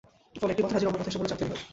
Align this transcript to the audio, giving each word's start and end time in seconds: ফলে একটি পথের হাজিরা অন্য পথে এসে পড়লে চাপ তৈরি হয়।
ফলে 0.39 0.51
একটি 0.53 0.63
পথের 0.63 0.75
হাজিরা 0.77 0.89
অন্য 0.89 0.99
পথে 0.99 1.09
এসে 1.11 1.19
পড়লে 1.19 1.31
চাপ 1.31 1.39
তৈরি 1.39 1.49
হয়। 1.53 1.61